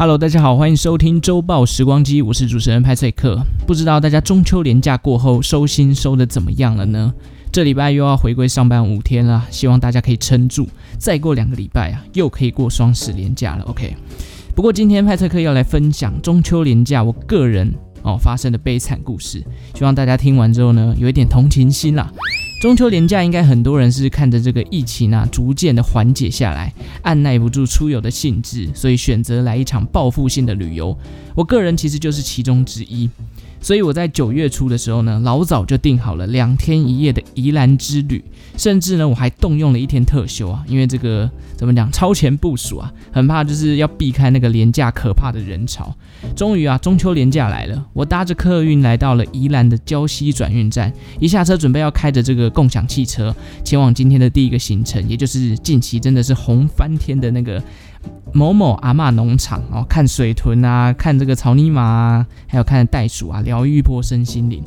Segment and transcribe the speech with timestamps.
[0.00, 3.36] Hello，大家好，欢迎收听周报时光机，我是主持人派翠克。
[3.66, 7.12] 不知道大家中秋连假过后收心收得怎么样了呢？
[7.50, 13.64] 这礼拜又要回归上班五天了，希望大家可以撑住，再过两个礼拜啊，又可以过双十连假了。
[13.64, 13.96] OK，
[14.54, 17.74] 不过今天派翠克要来分享中秋连假我个人
[18.04, 19.44] 哦发生的悲惨故事，
[19.74, 22.08] 希望大家听完之后呢，有一点同情心啦。
[22.60, 30.96] 中秋连假，应该很多人是看着这个疫情啊，逐渐的缓解下来，按耐不住出游的兴致，所以选择来一场报复性的旅游。
[31.36, 33.08] 我个人其实就是其中之一。
[33.60, 38.22] 所以我在九月初的时候呢，老早就订好了两天一夜的宜兰之旅，
[38.56, 45.94] 甚至呢我还动用了一天特休啊，因为这个怎么讲，超前部署啊，很怕就是要避开那个廉价可怕的人潮。
[46.34, 53.34] 终于啊，中秋连假来了，我搭着客运来到了宜兰的礁溪转运站，一下车准备要开着这个共享汽车
[53.64, 57.62] 前往今天的第一个行程，也就是近期真的是红翻天的那个。
[58.32, 64.62] 某某阿嬷农场哦，看水豚啊，看这个草泥马啊，还有看袋鼠啊，疗愈一波身心灵。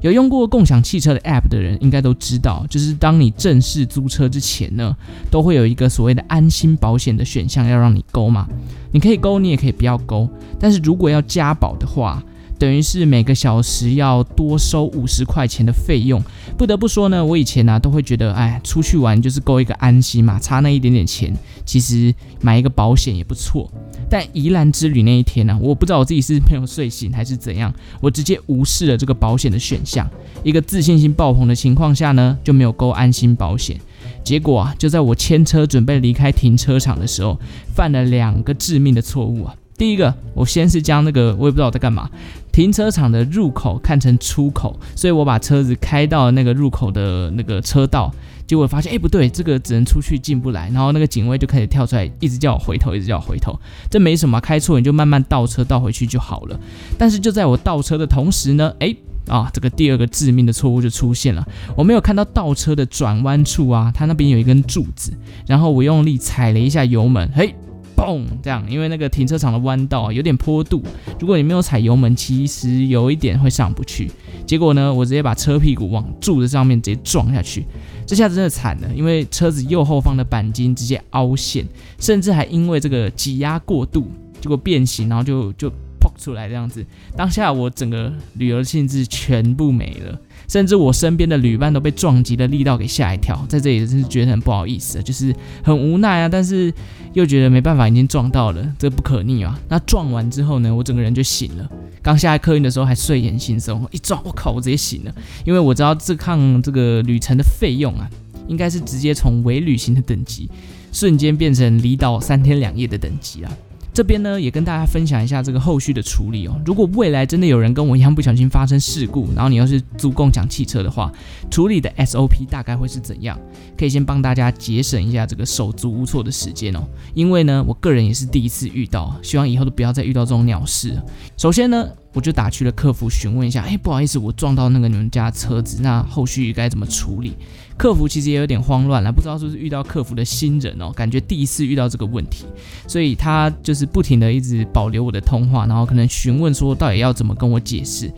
[0.00, 4.96] 有用过共享汽车的 App 的人，应该都知道，就是当你正式租车之前呢，
[5.30, 8.48] 都会有一个所谓的安心保险的选项要让你勾嘛。
[8.92, 10.26] 你可以勾，你也可以不要勾。
[10.58, 12.22] 但是如果要加保的话，
[12.60, 16.22] 等于是每个小时要多收五十块钱的费用，
[16.58, 23.72] 不得不说呢，我以前呢、都会觉得，哎，出去玩就是够一个安心嘛，差那一点点钱，其实买一个保险也不错。
[24.10, 30.06] 但宜兰之旅那一天呢、我不知道我自己是没有睡醒还是怎样，我直接无视了这个保险的选项，
[30.44, 33.80] 一个自信心爆棚的情况下呢，就没有勾安心保险。
[34.22, 37.40] 结果啊，就在我牵车准备离开停车场的时候，
[37.74, 39.56] 犯了两个致命的错误啊。
[39.78, 42.10] 第一个，我先是将那个我也不知道我在干嘛，
[42.52, 48.12] 停车场的入口看成出口，所以我把车子开到那个入口的那个车道，
[48.46, 56.58] 结果发现哎不对，这个只能出去进不来，然后那个警卫就开始跳出来，一直叫我回头，一直叫我回头，这没什么，开错你就慢慢倒车倒回去就好了。
[56.98, 58.94] 但是就在我倒车的同时呢，哎
[59.28, 65.12] 啊，这个第二个致命的错误就出现了，我没有看到倒车的转弯处啊，它那边有一根柱子，
[65.46, 67.54] 然后我用力踩了一下油门，嘿。
[68.00, 70.82] 嘣，这样，因为那个停车场的弯道有点坡度，
[71.18, 74.10] 如果你没有踩油门，其实有一点会上不去。
[74.46, 77.66] 结果呢，我直接把车屁股往柱子上面直接撞下去，
[78.06, 81.64] 这下真的惨了，因为车子右后方的钣金直接凹陷，
[81.98, 85.68] 甚至还因为这个挤压过度，结果变形，然后就就
[86.00, 86.84] 扑出来这样子。
[87.16, 90.18] 当下我整个旅游的兴致全部没了。
[90.50, 96.74] 甚至我身边的旅伴都被撞击的力道给吓一跳，在这里真是觉得很不好意思，就是很无奈啊，但是
[97.12, 99.56] 又觉得没办法，已经撞到了，这不可逆啊。
[99.68, 101.70] 那撞完之后呢，我整个人就醒了。
[102.02, 108.10] 刚下来客运的时候还睡眼惺忪，一撞，我靠，我直接醒了，因为我知道这趟这个旅程的费用啊，
[108.48, 110.50] 应该是直接从伪旅行的等级，
[110.90, 113.52] 瞬间变成离岛三天两夜的等级啊。
[113.92, 116.60] 这边呢，也跟大家分享一下这个后续的处理哦。
[116.64, 121.12] 如果未来真的有人跟我一样不小心发生事故，然后你要是租共享汽车的话，
[121.50, 123.38] 处理的 SOP 大概会是怎样？
[123.76, 126.80] 可以先帮大家节省一下这个手足无措的时间哦。
[127.14, 130.96] 因为呢，我个人也是第一次遇到，希望以后都不要再遇到这种鸟事。
[131.36, 137.36] 首先呢，我就打去了客服询问一下，哎，不好意思，我撞到那个你们家车子，那后续该怎么处理？
[137.76, 142.44] 客服其实也有点慌乱了，不知道是不是遇到客服的新人哦，感觉第一次遇到这个问题，
[142.86, 148.12] 所以他就是不停的一直保留我的通话，然后可能询问说到底要怎么跟我解释。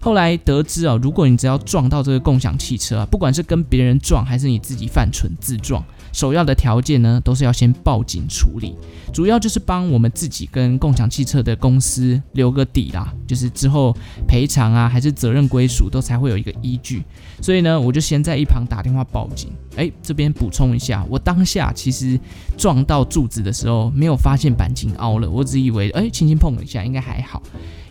[0.00, 5.84] 后来得知啊，如果你只要撞到这个共享汽车啊，不管是跟别人撞还是你自己犯蠢自撞。
[6.12, 8.74] 首要的条件呢，都是要先报警处理，
[9.12, 13.96] 主要就是帮我们自己跟共享汽车的公司留个底啦，就是之后
[14.26, 17.02] 赔偿啊，还是责任归属都才会有一个依据。
[17.40, 19.50] 所以呢，我就先在一旁打电话报警。
[19.76, 22.18] 哎，这边补充一下，我当下其实
[22.56, 27.40] 撞到柱子的时候，没有发现钣金凹了，我只以为哎轻轻碰了一下，应该还好，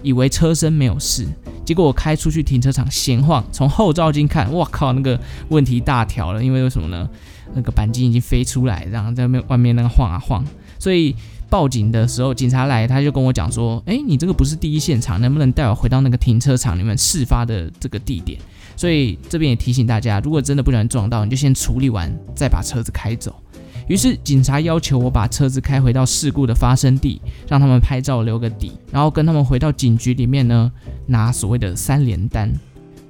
[0.01, 1.25] 以为车身没有事。
[1.65, 5.17] 结果我开出去停车场闲晃，从后照镜看，哇靠，那个
[5.47, 7.09] 问题大条了，因为为什么呢？
[7.53, 10.43] 那个鈑金已经飞出来，然后在外面外面那个晃啊晃，
[10.79, 11.15] 所以
[11.49, 18.39] 报警的时候，警察来他就跟我讲说：“哎，你这个不是第一现场，能不能带我回到那个停车场里面事发的这个地点？”
[18.75, 23.35] 所以这边也提醒大家，如果真的不小心撞到，你就先处理完再把车子开走。
[23.87, 30.71] 于是警察要求我把车子开回到事故的发生地，让他们拍照留个底，然后跟他们回到警局里面呢，
[31.05, 32.51] 拿所谓的三联单。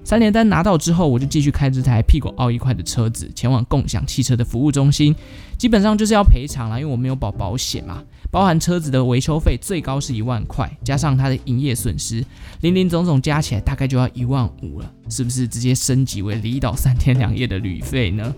[0.07, 5.13] 三联单拿到之后，我就继续开这台屁股凹一块的车子前往共享汽车的服务中心，
[5.57, 8.01] 基本上就是要赔偿了，因为我没有保保险嘛，
[8.31, 12.23] 包含车子的维修费最高是一万块，加上它的营业损失，
[12.61, 18.33] 林林总总加起来大概就要一万五了，是不是直接升级为离岛三天两夜的旅费呢？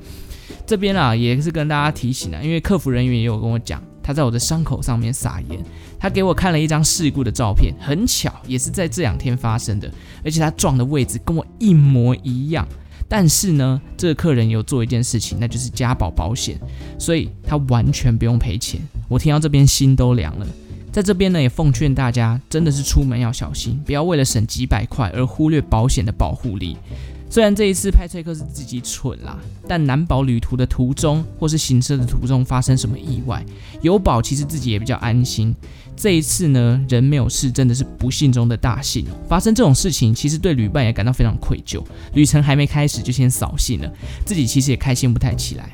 [0.66, 5.60] 这边啊也是跟大家提醒啊，因为客服人员也有跟我讲，他在我的伤口上面撒盐。
[6.00, 9.92] 他给我看了一张事故的照片，很巧，也是在这两天发生的，
[10.24, 12.68] 而且他撞的位置跟我一模一样。
[13.08, 16.60] 但是呢，这个客人有做一件事情，那就是加保保险，
[17.00, 18.80] 所以他完全不用赔钱。
[19.08, 20.48] 我听到这边心都凉了。
[20.92, 26.78] 在这边呢，也奉劝大家，真的是出门要小心，不要为了省几百块而忽略保险的保护力。
[27.30, 29.38] 虽然这一次派翠克是自己蠢啦，
[29.68, 33.46] 但难保旅途的途中或是行车的途中发生什么意外，
[33.82, 35.56] 有保其实自己也比较安心。
[35.96, 39.06] 这一次呢，人没有事真的是不幸中的大幸。
[39.28, 41.84] 发生这种事情，其实对旅伴也感到非常愧疚。
[42.14, 43.94] 旅程还没开始就先扫兴了，
[44.26, 45.70] 自己其实也开心不太起来。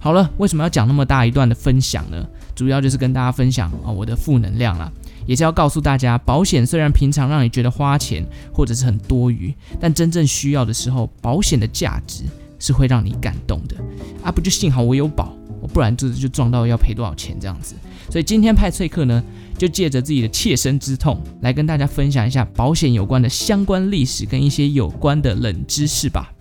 [0.00, 2.26] 好了，为什么要讲那么大一段的分享呢？
[2.54, 4.90] 主要就是跟大家分享啊，我的负能量啦。
[5.28, 12.24] 也是要告诉大家，保险虽然平常让你觉得花钱或者是很多余，但真正需要的时候，保险的价值
[12.58, 13.76] 是会让你感动的
[14.22, 14.32] 啊！
[14.32, 17.74] 不就幸好我有保，我不然这就撞到要赔多少钱这样子。
[18.10, 19.22] 所以今天派翠克呢，
[19.58, 26.32] 就借着自己的切身之痛，来跟大家分享一下保险有关的相关历史跟一些有关的冷知识吧。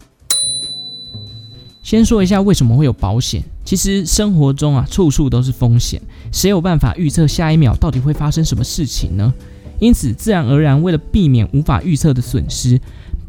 [1.87, 3.41] 先说一下为什么会有保险。
[3.63, 6.01] 其实生活中啊，处处都是风险，
[6.33, 9.33] 谁有办法预测下一秒到底会发生什么事情呢？
[9.79, 12.77] 因此，自然而然为了避免无法预测的损失，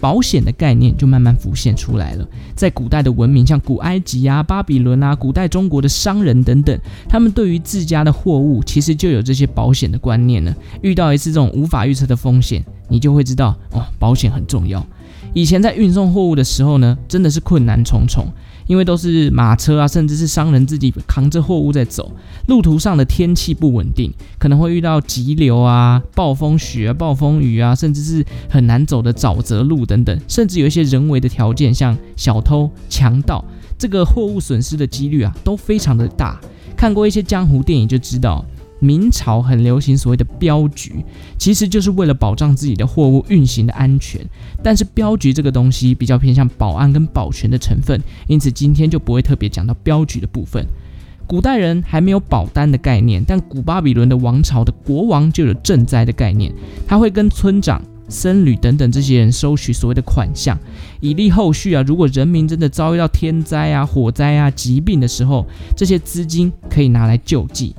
[0.01, 2.27] 保险的概念就慢慢浮现出来了。
[2.57, 6.77] 在古代的文明，像古埃及啊、巴比伦啊、古代中国的商人等等，
[7.09, 10.53] 他们对于自家的货物其实就有这些保险的观念呢。
[10.83, 14.85] 遇到一次这种无法预测的风险，你就会知道哦，保险很重要。
[15.33, 18.27] 以前在运送货物的时候呢，真的是困难重重。
[18.69, 22.13] 因为都是马车啊，甚至是商人自己扛着货物在走，
[22.47, 33.45] 路途上的天气不稳定，可能会遇到急流啊、暴风雪、暴风雨啊，甚至是很难走的沼泽路等等，甚至有一些人为的条件，像小偷、强盗，
[33.77, 36.41] 这个货物损失的几率啊都非常的大。
[36.77, 38.45] 看过一些江湖电影就知道。
[38.81, 41.05] 明朝很流行所谓的镖局，
[41.37, 44.21] 其实就是为了保障自己的货物运行的安全。
[44.63, 50.67] 但是镖局这个东西比较偏向保安跟保全的成分，因此今天就不会特别讲到镖局的部分。
[51.27, 56.51] 古代人还没有保单的概念，但古巴比伦的王朝的国王就有赈灾的概念，
[56.87, 60.59] 他会跟村长、僧侣等等这些人收取所谓的款项，
[61.01, 65.47] 以利后续啊，如果人民真的遭遇到天灾啊、火灾啊、疾病的时候，
[65.77, 67.75] 这些资金可以拿来救济。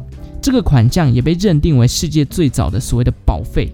[0.50, 3.72] 这个款项也被认定为世界最早的所谓的保费，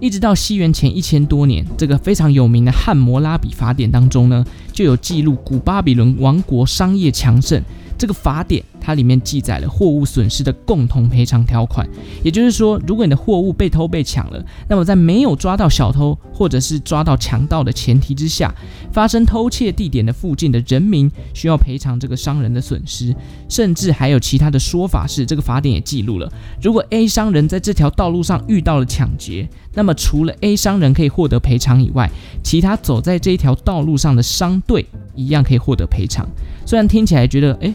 [0.00, 4.42] 一直到西元前一千多年，这个非常有名的《汉谟拉比法典》当中呢，
[4.72, 7.62] 就有记录古巴比伦王国商业强盛。
[7.98, 11.88] 这个法典它里面记载了货物损失的共同赔偿条款，
[12.22, 18.54] 也就是说，如果你的货物被偷被抢了，那么在没有抓到小偷或者是抓到强盗的前提之下，
[18.92, 23.16] 发生偷窃地点的附近的人民需要赔偿这个商人的损失，
[23.48, 26.30] 甚至还有其他的说法是，这个法典也记录了，
[26.60, 32.10] 如果 A 商人在这条道路上遇到了抢劫，那么除了 A 商人可以获得赔偿以外，
[32.42, 34.84] 其他走在这一条道路上的商队
[35.14, 36.28] 一样可以获得赔偿。
[36.66, 37.74] 虽然听起来觉得，诶。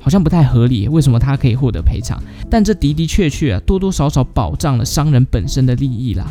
[0.00, 2.20] 好像不太合理，为什么他可以获得赔偿？
[2.50, 6.26] 但这的的确确啊，多多少少保障了商人本身的利益啦。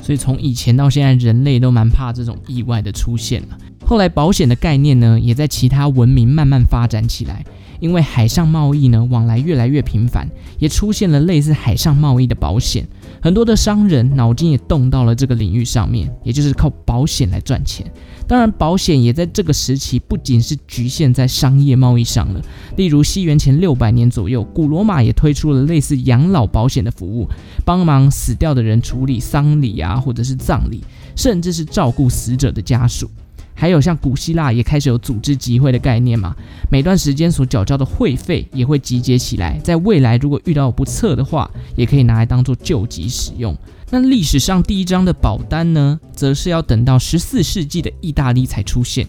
[0.00, 3.58] 所以从以前到现在，人类都蛮怕这种意外的出现了。
[3.86, 7.44] 后来保险的概念呢，也在其他文明慢慢发展起来。
[7.80, 10.28] 因为海上贸易呢，往来越来越频繁，
[10.58, 12.86] 也出现了类似海上贸易的保险。
[13.20, 17.90] 很多的商人脑筋也动到了这个领域上面，也就是靠保险来赚钱。
[18.26, 22.40] 当然，保险也在这个时期不仅是局限在商业贸易上了。
[22.76, 27.28] 例如，西元前六百年左右，古罗马也推出了类似养老保险的服务，
[27.64, 30.82] 帮忙死掉的人处理丧礼啊，或者是葬礼，
[31.14, 33.10] 甚至是照顾死者的家属。
[33.54, 36.34] 还有像古希腊也开始有组织集会的概念嘛，
[36.70, 43.56] 每段时间所缴交的会费也会集结起来，在未来如果遇到不测的话，也可以拿来当做救急使用。
[43.90, 49.06] 那历史上第一张的保单呢，则是要等到十四世纪的意大利才出现，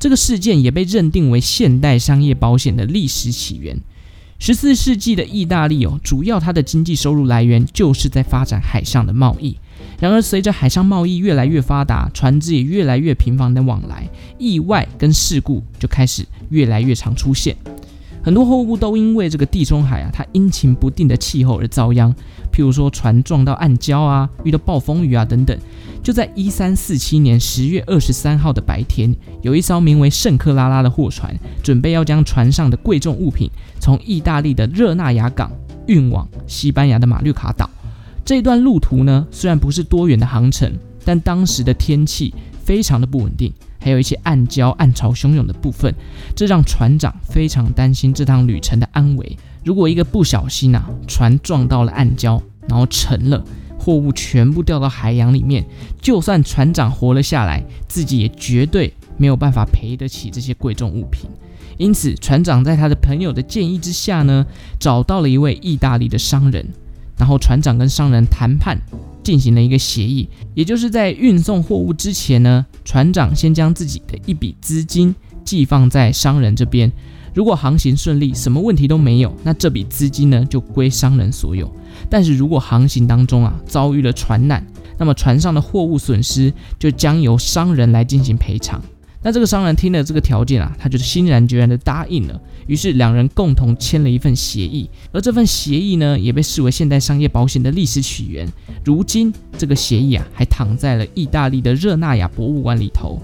[0.00, 3.80] 这个事件也被认定为现代商业保险的历史起源。
[4.40, 9.56] 十四世纪的意大利哦，主要它的经济收入来源就是在发展海上的贸易。
[10.04, 14.06] 然而，随着海上贸易越来越发达，船只也越来越频繁的往来，
[14.36, 17.56] 意外跟事故就开始越来越常出现。
[18.22, 22.14] 很多货物都因为这个地中海啊，它阴晴不定的气候而遭殃。
[22.52, 25.58] 譬如说，船撞到暗礁啊，遇到暴风雨啊等等。
[26.02, 35.50] 就在一三四七年十月二十三号的白天，有一艘名为圣克拉拉的货船，准备要将船上的贵重物品从意大利的热那亚港
[35.86, 37.70] 运往西班牙的马略卡岛。
[38.24, 40.72] 这段路途呢，虽然不是多远的航程，
[41.04, 42.32] 但当时的天气
[42.64, 45.94] 非常的不稳定，还有一些暗礁、暗潮汹涌的部分，
[46.34, 49.38] 这让船长非常担心这趟旅程的安危。
[49.62, 53.44] 如果一个不小心啊，船撞到了暗礁，然后沉了，
[53.78, 55.62] 货物全部掉到海洋里面，
[56.00, 61.28] 就算船长活了下来，自己也绝对没有办法赔得起这些贵重物品。
[61.76, 64.46] 因此，船长在他的朋友的建议之下呢，
[64.78, 66.66] 找到了一位意大利的商人，
[67.16, 68.78] 然后船长跟商人谈判。
[69.22, 76.92] 进行了一个协议，也就是在运送货物之前呢，船长先将自己的一笔资金寄放在商人这边。
[77.32, 81.74] 如果航行顺利，什么问题都没有，那这笔资金呢就归商人所有。
[82.10, 84.62] 但是如果航行当中啊遭遇了船难，
[84.98, 88.78] 那么船上的货物损失就将由商人来进行赔偿。
[89.24, 92.38] 那这个商人听了这个条件啊，他就是欣然决然的答应了。
[92.66, 98.46] 于是两人共同签了一份协议，而这份协议呢，也被视为现代商业保险的历史起源。
[98.84, 103.18] 如今这个协议啊，还躺在了意大利的热那亚博物馆里头。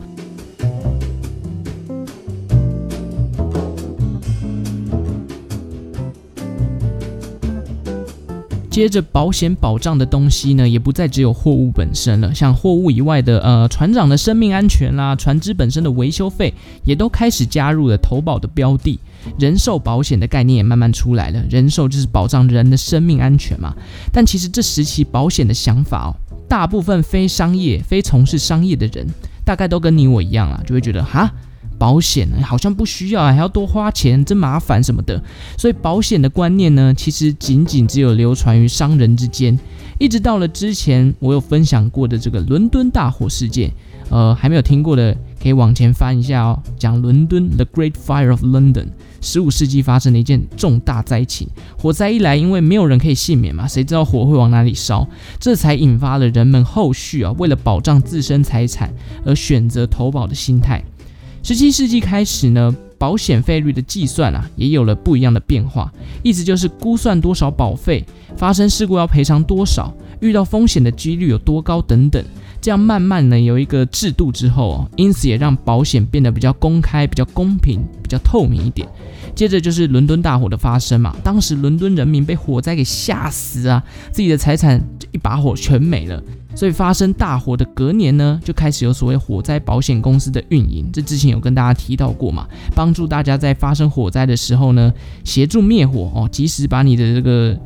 [8.70, 18.98] 接着，保险保障的东西呢，也不再只有货物本身了，像货物以外的，呃，船长的生命安全啦，船只本身的维修费，也都开始加入了投保的标的。
[19.38, 23.74] 人寿保险的概念也慢慢出来了，人寿就是保障人的生命安全嘛。
[24.12, 26.16] 但其实这时期保险的想法哦，
[26.48, 29.04] 大部分非商业、非从事商业的人，
[29.44, 31.30] 大概都跟你我一样啊，就会觉得哈。
[31.80, 35.22] 保险，好像不需要，还要多花钱，真麻烦什么的。
[35.56, 39.58] 所以保险的观念呢，其实仅仅只有流传于商人之间。
[39.98, 43.72] 一直到了之前我有分享过的这个伦敦大火事件，
[44.10, 46.62] 呃，还没有听过的可以往前翻一下哦。
[46.78, 48.88] 讲伦敦 The Great Fire of London，
[49.22, 51.48] 十五世纪发生的一件重大灾情。
[51.78, 55.08] 火灾一来，因为没有人可以幸免嘛，谁知道火会往哪里烧？
[55.38, 58.92] 这才引发了人们后续啊，为了保障自身财产
[59.24, 60.84] 而选择投保的心态。
[61.42, 65.92] 十七世纪开始呢，保险费率的计算啊，也有了不一样的变化。
[66.22, 68.04] 意思就是估算多少保费，
[68.36, 72.22] 发生事故要赔偿多少，遇到风险的几率有多高等等。
[72.60, 78.86] 这样慢慢呢有一个制度之后哦，因此也让保险变得比较公开、比较公平、比较透明一点。
[79.34, 83.82] 接着就是伦敦大火的发生嘛，当时伦敦人民被火灾给吓死啊，
[84.12, 84.78] 自己的财产
[85.10, 86.22] 一把火全没了。
[86.54, 90.90] 所以发生大火的隔年呢，就开始有所谓火灾保险公司的运营。
[90.92, 94.92] 这之前有跟大家提到过嘛，帮助大家在发生火灾的时候呢，
[95.24, 97.58] 协助灭火哦，及时把你的这个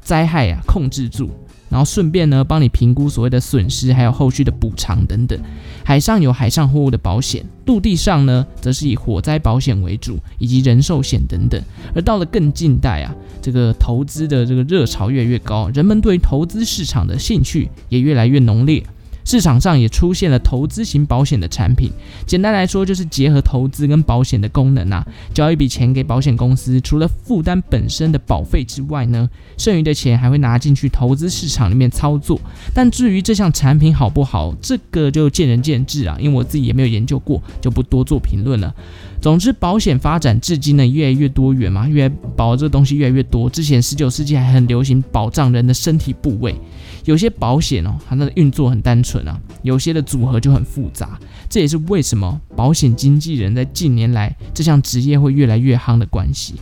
[0.00, 1.30] 灾害啊控制住。
[1.72, 5.40] 然后顺便呢，帮你评估所谓的损失，还有后续的补偿等等。
[5.82, 11.60] 海上有海上货物的保险，陆地上呢，则是以火灾保险为主，以及人寿险等等。
[11.94, 18.84] 而到了更近代啊，这个投资的这个热潮越来越高，人们对投资市场的兴趣也越来越浓烈。
[19.24, 21.90] 市场上也出现了投资型保险的产品，
[22.26, 32.40] 简单来说就是结合投资跟保险的功能啊，交一笔钱给保险公司，除了负担本身的保费之外呢，剩余的钱还会拿进去投资市场里面操作。
[32.74, 38.74] 但至于这项产品好不好，这个就见仁见智啊，因为我自己也没有研究过，就不多做评论了。
[39.22, 43.48] 总之，保险发展至今呢，越来越多元嘛，越保这个东西越来越多。
[43.48, 46.56] 之前十九世纪还很流行保障人的身体部位。
[47.04, 51.16] 有些保险哦，它的运作很单纯啊，有些的组合就很复杂，
[51.48, 56.56] 这也是为什么保险经纪人在近年来这项职业会越来越夯的关系。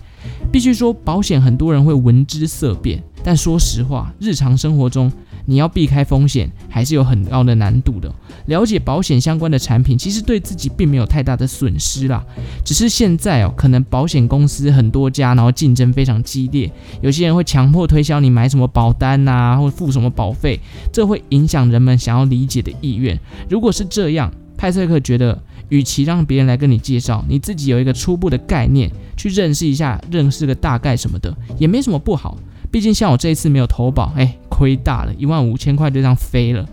[0.52, 5.10] 必须说，保险很多人会闻之色变，但说实话，日常生活中
[5.46, 8.12] 你要避开风险，还是有很高的难度的。
[8.46, 12.24] 了解保险相关的产品，其实对自己并没有太大的损失啦。
[12.64, 16.70] 只是现在哦，可能保险公司很多家，然后竞争非常激烈，
[17.02, 20.58] 有些人会强迫推销你买什么保单呐，或付什么保费，
[20.92, 23.18] 这会影响人们想要理解的意愿。
[23.48, 32.36] 如果是这样，派翠克觉得，与其让别人来跟你介绍，你自己有一个初步的概念，去认识一下，认识个大概什么的，也没什么不好。
[32.70, 36.64] 毕竟像我这一次没有投保，哎，亏大了，一万五千块就这样飞了。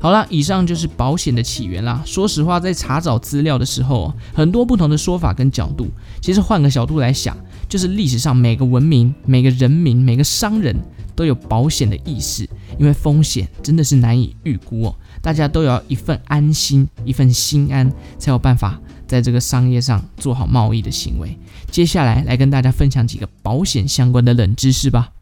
[0.00, 2.02] 好了，以上就是保险的起源啦。
[2.04, 5.88] 说实话，在查找资料的时候，很多不同的说法跟角度。
[6.20, 7.36] 其实换个角度来想，
[7.68, 10.76] 就是历史上每个文明、每个人民、每个商人
[11.14, 14.94] 都有保险的意识，因为风险真的是难以预估哦。
[15.20, 18.80] 大家都要一份安心、一份心安，才有办法
[19.12, 21.36] 在这个商业上做好贸易的行为。
[21.70, 25.12] 接下来来跟大家分享几个保险相关的冷知识吧。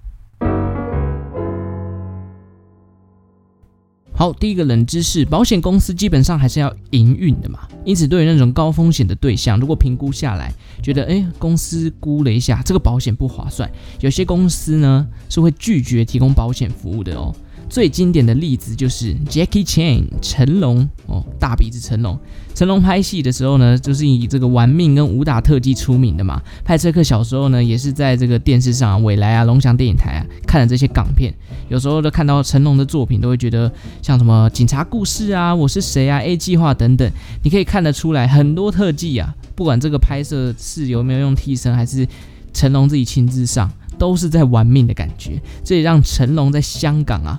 [4.12, 13.68] 好，第一个冷知识，保险公司基本上还是要营运的嘛，因此对于那种高风险的对象，如果评估下来觉得，诶，公司估了一下这个保险不划算，
[13.98, 17.34] 有些公司呢是会拒绝提供保险服务的哦。
[17.70, 22.18] 最经典的例子就是 Jackie Chan 成龙哦，大鼻子成龙。
[22.52, 26.42] 成龙拍戏的时候呢，就是以这个玩命跟武打特技出名的嘛。
[26.64, 31.32] 派车克小时候呢，也是在这个电视上、啊，纬来啊、龙翔电影台啊看了这些港片，
[31.68, 33.72] 有时候都看到成龙的作品，都会觉得
[34.02, 37.08] 像什么警察故事啊、我是谁啊、A 计划等等，
[37.44, 42.04] 你可以看得出来很多特技啊，不管这个拍摄是有没有用替身，还是
[42.52, 43.70] 成龙自己亲自上。
[44.00, 47.38] 都是在玩命的感觉，这也让成龙在香港啊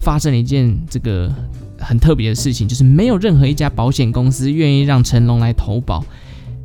[0.00, 1.32] 发生了一件这个
[1.78, 6.04] 很特别的事情，就是没有任何一家保险公司愿意让成龙来投保。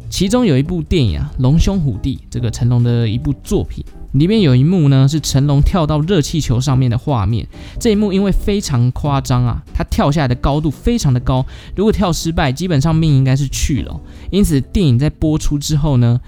[0.10, 7.48] 其中有一部电影啊，《龙兄虎弟》，这个成龙的一部作品，里面有一幕呢是成龙跳到热气球上面的画面。
[7.80, 14.02] 这一幕因为非常夸张啊，他跳下来的高度非常的高，如果跳失败，基本上命应该是去了。
[14.32, 16.20] 因此，电影在播出之后呢，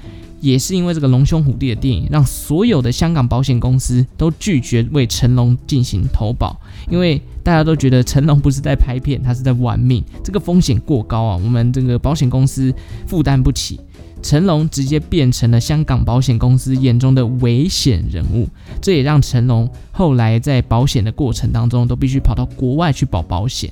[0.41, 12.73] 也是因为这个龙兄虎弟的电影，让所有的香港保险公司都拒绝为成龙进行投保，因为大家都觉得成龙不是在拍片，他是在玩命，这个风险过高啊，我们这个保险公司
[13.07, 13.79] 负担不起。
[14.23, 18.47] 成龙直接变成了香港保险公司眼中的危险人物，
[18.79, 23.71] 这也让成龙后来在保险的过程当中都必须跑到国外去保保险。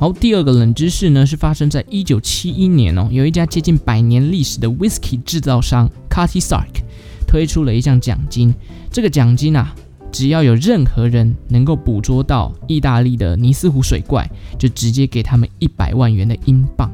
[0.00, 6.82] 好，第二个冷知识呢，是发生在一九七一年哦，有一家接近百年历史的 whisky 制造商 Cutty Sark
[7.26, 8.54] 推出了一项奖金，
[8.92, 9.74] 这个奖金啊，
[10.12, 16.88] 只要有任何人能够捕捉到意大利的尼斯湖水怪，就直接给他们一百万元的英镑。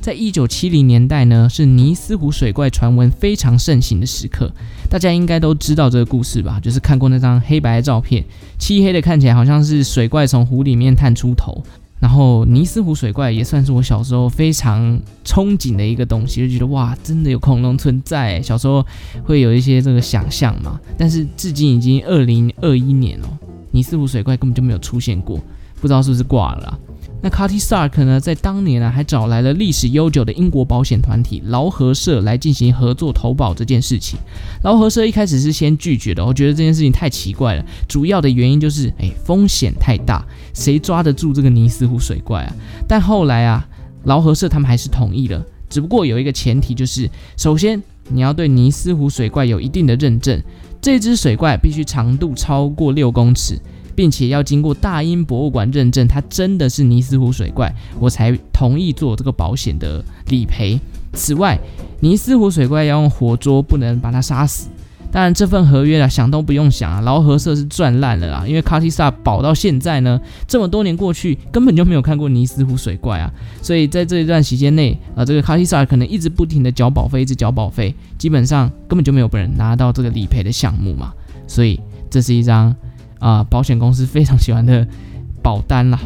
[0.00, 4.50] 在一九七零年代呢，是尼斯湖水怪传闻非常盛行的时刻，
[4.88, 6.58] 大家应该都知道这个故事吧？
[6.60, 8.24] 就是看过那张黑白的照片，
[8.58, 11.62] 漆黑的看起来好像是水怪从湖里面探出头。
[12.06, 18.40] 然后尼斯湖水怪也算是我小时候非常憧憬的一个东西，就觉得哇，真的有恐龙存在。
[18.40, 18.86] 小时候
[19.24, 23.28] 会有一些这个想象嘛，但是至今已经二零二一年了，
[23.72, 25.36] 尼斯湖水怪根本就没有出现过，
[25.80, 26.78] 不知道是不是挂了。
[27.26, 34.16] 那 Cutty Sark 呢，在当年呢，还找来了历史悠久的英国保险团体劳合社来进行合作投保这件事情。
[34.62, 37.64] 劳合社一开始是先拒绝的，我觉得这件事情太奇怪了。
[37.88, 42.54] 主要的原因就是，哎，风险太大，谁抓得住这个尼斯湖水怪啊？
[42.86, 43.66] 但后来啊，
[44.04, 50.40] 劳合社他们还是同意了，只不过有一个前提，就是首先你要对尼斯湖水怪有一定的认证，
[50.80, 53.58] 这只水怪必须长度超过六公尺。
[53.96, 60.78] 并且要经过大英博物馆认证，它真的是尼斯湖水怪，我才同意做这个保险的理赔。
[61.14, 61.58] 此外，
[62.00, 64.68] 尼斯湖水怪要用活捉，不能把它杀死。
[65.10, 68.44] 当然，这份合约啊，想都不用想啊，劳合社是赚烂了啊！
[68.46, 73.32] 因为卡蒂萨保到现在呢，这么多年过去，根本就没有看过尼斯湖水怪啊。
[73.62, 81.14] 所以在这一段时间内啊，这个卡蒂萨可能一直不停的缴保费，一直缴保费，基本上根本就没有被人拿到这个理赔的项目嘛。
[81.46, 81.80] 所以
[82.10, 82.74] 这是一张。
[83.26, 84.86] 啊，保险公司非常喜欢的
[85.42, 85.98] 保单啦。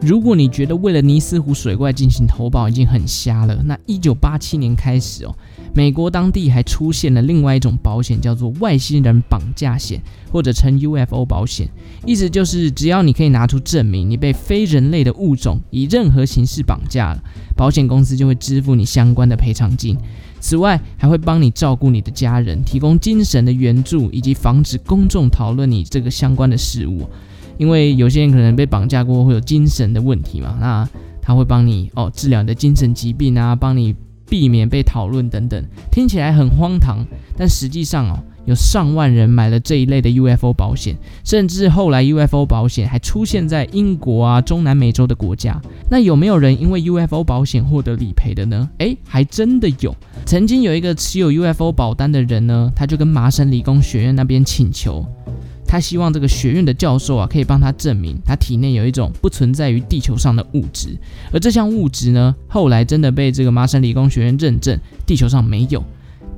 [0.00, 5.36] 如果你觉得为了尼斯湖水怪进行投保已经很瞎了，那一九八七年开始哦，
[5.72, 10.02] 美国当地还出现了另外一种保险，叫做外星人绑架险，
[10.32, 11.68] 或者称 UFO 保险。
[12.04, 17.22] 意思就是，只要你可以拿出证明你被非人类的物种以任何形式绑架了，
[17.56, 19.96] 保险公司就会支付你相关的赔偿金。
[20.40, 27.08] 此外，还会帮你照顾你的家人，提供精神的援助，以及防止公众讨论你这个相关的事物。
[27.58, 30.88] 因为有些人可能被绑架过，会有精神的问题嘛，那
[31.20, 33.94] 他会帮你哦治疗你的精神疾病啊，帮你
[34.30, 37.04] 避免被讨论等等，听起来很荒唐，
[37.36, 45.60] 但实际上哦，有上万人买了这一类的 UFO 保险，甚至后来 UFO 保险还出现在英国啊、中南美洲的国家。
[45.90, 48.70] 那有没有人因为 UFO 保险获得理赔的呢？
[48.78, 49.94] 诶，还真的有。
[50.24, 55.04] 曾经有一个持有 UFO 保单的人呢，他就跟麻省理工学院那边请求。
[55.70, 60.98] 他希望这个学院的教授啊，可以帮他证明他体内有一种不存在于地球上的物质，
[61.32, 65.80] 而这项物质呢，后来真的被这个麻省理工学院认证，地球上没有。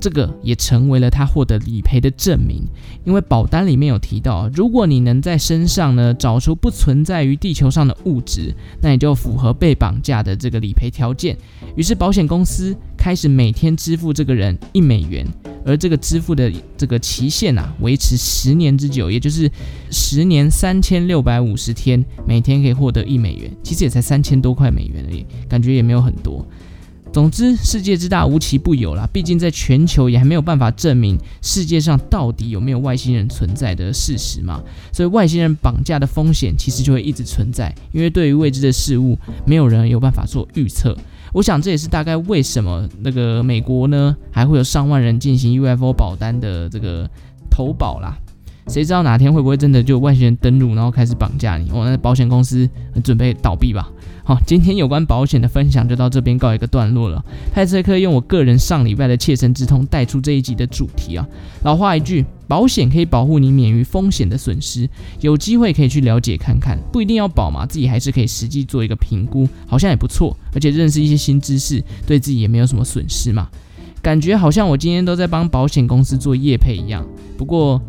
[0.03, 2.61] 这个也成为了他获得理赔的证明，
[3.05, 11.37] 因为保单里面有提到，如果你能在身上呢找出不存在于地球上的物质，那你就符合被绑架的这个理赔条件。
[11.77, 15.25] 于是保险公司开始每天支付这个人一美元，
[15.65, 19.49] 而这个支付的这个期限啊，维持十年之久，也就是
[19.89, 26.45] 十年三千六百五十天，每天可以获得一美元，其实也才三千多块美元而已，感觉也没有很多。
[27.13, 29.07] 总之，世界之大无奇不有啦。
[29.13, 34.59] 毕竟在全球也还没有办法证明世界上到底有没有外星人存在的事实嘛，
[34.91, 37.71] 所以外星人绑架的风险其实就会一直存在。
[37.91, 40.97] 因为对于未知的事物，没有人有办法做预测。
[41.33, 47.07] 我想这也是大概为什么那个美国呢，还会有上万人进行 UFO 保单的这个
[47.47, 48.17] 投保啦。
[48.69, 51.69] 谁知道哪天会不会真的就外星人登陆，然后开始绑架你？
[51.69, 52.67] 哦，那保险公司
[53.03, 53.91] 准备倒闭吧。
[54.25, 57.23] 好，今天有关保险的分享就到这边告一个段落了。
[57.51, 61.27] 派翠克用我个人上礼拜的切身之痛带出这一集的主题啊。
[61.63, 73.49] 老话一句，保险可以保护你免于风险的损失，有机会可以去了解看看，不一定要保嘛，自己还是可以实际做一个评估，好像也不错，而且认识一些新知识，对自己也没有什么损失嘛。
[74.01, 77.05] 感觉好像我今天都在帮保险公司做业配一样，
[77.37, 77.81] 不过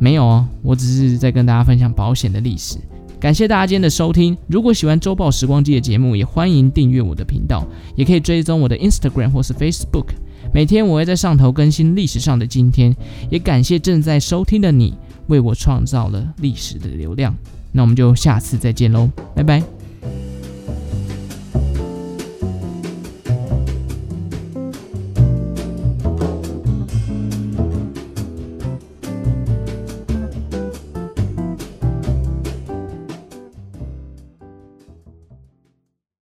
[0.00, 2.76] 没有哦，我只是在跟大家分享保险的历史。
[3.26, 4.38] 感谢大家今天的收听。
[4.46, 10.10] 如果喜欢周报时光机的节目，也欢迎订阅我的频道，也可以追踪我的 Instagram 或是 Facebook。
[10.54, 12.94] 每天我会在上头更新历史上的今天。
[13.28, 14.94] 也感谢正在收听的你，
[15.26, 17.34] 为我创造了历史的流量。
[17.72, 19.75] 那我们就下次再见喽，拜拜。